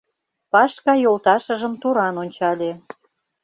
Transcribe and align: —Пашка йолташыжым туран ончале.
—Пашка 0.51 0.93
йолташыжым 1.03 1.73
туран 1.81 2.15
ончале. 2.23 2.71